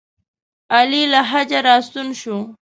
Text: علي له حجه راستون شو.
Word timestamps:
علي 0.75 1.03
له 1.11 1.21
حجه 1.29 1.59
راستون 1.67 2.07
شو. 2.21 2.37